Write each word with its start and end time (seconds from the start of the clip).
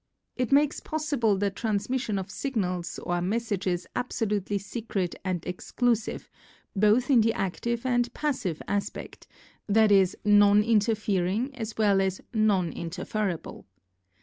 It 0.35 0.51
makes 0.51 0.79
possible 0.79 1.37
the 1.37 1.51
transmission 1.51 2.17
of 2.17 2.31
signals 2.31 2.97
or 2.97 3.21
mes 3.21 3.45
sages 3.49 3.85
absolutely 3.95 4.57
secret 4.57 5.13
and 5.23 5.45
exclusive 5.45 6.27
both 6.75 7.11
in 7.11 7.21
the 7.21 7.33
active 7.35 7.85
and 7.85 8.11
passive 8.11 8.63
aspect, 8.67 9.27
that 9.67 9.91
is, 9.91 10.17
non 10.25 10.63
interfering 10.63 11.55
as 11.55 11.75
well 11.77 12.01
as 12.01 12.19
non 12.33 12.71
interf 12.73 13.11
erable. 13.11 13.65